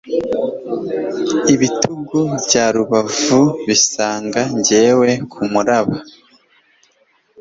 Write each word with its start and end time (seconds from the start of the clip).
ibitugu 1.53 2.19
bya 2.45 2.65
rubavu 2.75 3.41
bisanga 3.67 4.41
njyewe 4.57 5.09
kumuraba 5.31 5.95